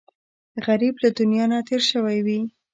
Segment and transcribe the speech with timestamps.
[0.65, 2.39] غریب له دنیا نه تېر شوی وي